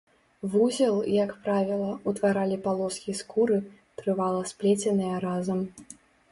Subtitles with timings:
[0.51, 3.61] Вузел, як правіла, утваралі палоскі скуры,
[4.03, 5.65] трывала сплеценыя разам.